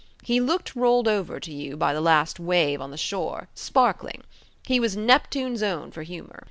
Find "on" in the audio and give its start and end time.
2.81-2.89